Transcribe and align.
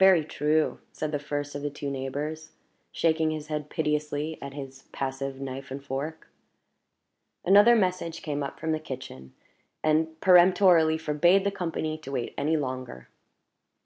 "Very 0.00 0.24
true," 0.24 0.80
said 0.90 1.12
the 1.12 1.20
first 1.20 1.54
of 1.54 1.62
the 1.62 1.70
two 1.70 1.88
neighbors, 1.88 2.50
shaking 2.90 3.30
his 3.30 3.46
head 3.46 3.70
piteously 3.70 4.36
at 4.42 4.54
his 4.54 4.88
passive 4.90 5.40
knife 5.40 5.70
and 5.70 5.80
fork. 5.84 6.26
Another 7.44 7.76
message 7.76 8.22
came 8.22 8.42
up 8.42 8.58
from 8.58 8.72
the 8.72 8.80
kitchen, 8.80 9.34
and 9.80 10.20
peremptorily 10.20 10.98
forbade 10.98 11.44
the 11.44 11.52
company 11.52 11.96
to 11.98 12.10
wait 12.10 12.34
any 12.36 12.56
longer. 12.56 13.06